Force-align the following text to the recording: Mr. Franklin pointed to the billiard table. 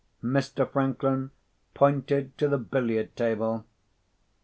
Mr. 0.23 0.67
Franklin 0.67 1.29
pointed 1.75 2.35
to 2.35 2.47
the 2.47 2.57
billiard 2.57 3.15
table. 3.15 3.67